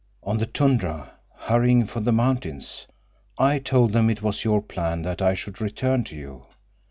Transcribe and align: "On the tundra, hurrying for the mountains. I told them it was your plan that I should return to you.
"On 0.23 0.39
the 0.39 0.47
tundra, 0.47 1.11
hurrying 1.35 1.85
for 1.85 1.99
the 1.99 2.11
mountains. 2.11 2.87
I 3.37 3.59
told 3.59 3.91
them 3.91 4.09
it 4.09 4.23
was 4.23 4.43
your 4.43 4.59
plan 4.63 5.03
that 5.03 5.21
I 5.21 5.35
should 5.35 5.61
return 5.61 6.03
to 6.05 6.15
you. 6.15 6.47